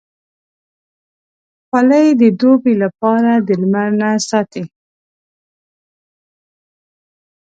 خولۍ 1.67 2.07
د 2.21 2.23
دوبې 2.39 2.73
لپاره 2.83 3.31
د 3.47 3.49
لمر 3.61 3.89
نه 3.99 4.09
ساتي. 4.29 4.63